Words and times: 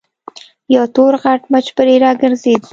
يو 0.75 0.83
تور 0.95 1.13
غټ 1.23 1.41
مچ 1.51 1.65
پرې 1.77 1.95
راګرځېد. 2.03 2.61